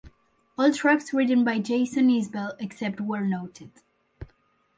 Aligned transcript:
All 0.57 0.73
tracks 0.73 1.13
written 1.13 1.43
by 1.43 1.59
Jason 1.59 2.09
Isbell 2.09 2.55
except 2.57 2.99
where 2.99 3.23
noted. 3.23 3.69